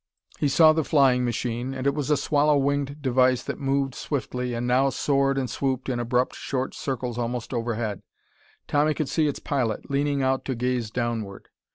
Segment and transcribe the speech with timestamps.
[0.39, 4.55] He saw the flying machine, and it was a swallow winged device that moved swiftly,
[4.55, 8.01] and now soared and swooped in abrupt short circles almost overhead.
[8.67, 11.49] Tommy could see its pilot, leaning out to gaze downward.